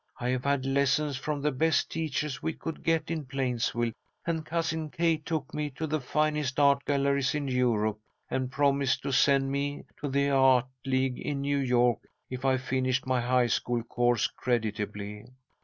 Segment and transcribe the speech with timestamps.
[0.19, 3.91] I have had lessons from the best teachers we could get in Plainsville,
[4.25, 9.11] and Cousin Kate took me to the finest art galleries in Europe, and promised to
[9.11, 11.99] send me to the Art League in New York
[12.31, 15.27] if I finished my high school course creditably.